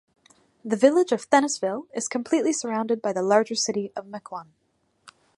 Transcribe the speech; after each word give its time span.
The 0.65 0.75
village 0.75 1.11
of 1.11 1.29
Thiensville 1.29 1.85
is 1.93 2.07
completely 2.07 2.53
surrounded 2.53 3.03
by 3.03 3.13
the 3.13 3.21
larger 3.21 3.53
city 3.53 3.91
of 3.95 4.07
Mequon. 4.07 4.47